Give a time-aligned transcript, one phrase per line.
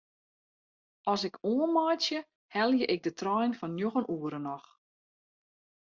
[1.11, 2.19] As ik oanmeitsje
[2.55, 4.67] helje ik de trein fan njoggen oere noch.